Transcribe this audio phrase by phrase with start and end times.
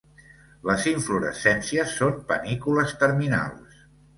[0.69, 3.89] Les inflorescències són panícules terminals.